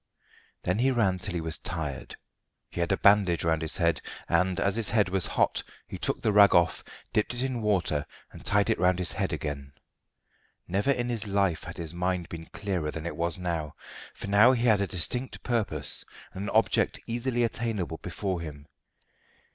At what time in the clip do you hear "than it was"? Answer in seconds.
12.89-13.37